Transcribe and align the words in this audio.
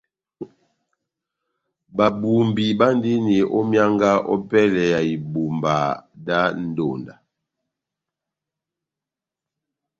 Babumbi 1.97 2.65
bandini 2.79 3.37
ó 3.57 3.59
myánga 3.69 4.11
ópɛlɛ 4.33 4.83
ya 4.93 4.99
ibumba 5.13 5.75
dá 6.25 6.39
ndonda. 6.63 7.15